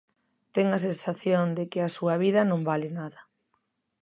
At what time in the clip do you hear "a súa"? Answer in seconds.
1.83-2.15